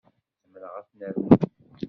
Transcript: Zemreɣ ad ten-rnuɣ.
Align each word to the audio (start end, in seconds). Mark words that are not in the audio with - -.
Zemreɣ 0.41 0.73
ad 0.79 0.85
ten-rnuɣ. 0.89 1.41